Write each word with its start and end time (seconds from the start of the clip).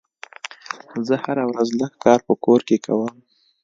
زه 1.07 1.15
هره 1.23 1.43
ورځ 1.51 1.69
لږ 1.79 1.93
کار 2.03 2.19
په 2.27 2.33
کور 2.43 2.59
کې 2.67 2.77
کوم. 2.85 3.13